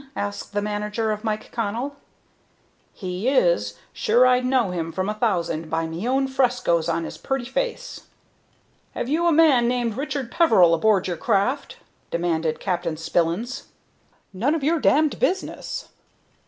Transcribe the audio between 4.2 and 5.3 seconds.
I'd know him from a